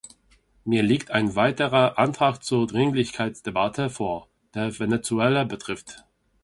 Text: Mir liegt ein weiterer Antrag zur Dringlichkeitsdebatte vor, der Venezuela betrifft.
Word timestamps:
Mir 0.65 0.81
liegt 0.81 1.11
ein 1.11 1.35
weiterer 1.35 1.99
Antrag 1.99 2.43
zur 2.43 2.65
Dringlichkeitsdebatte 2.65 3.91
vor, 3.91 4.29
der 4.55 4.79
Venezuela 4.79 5.43
betrifft. 5.43 6.05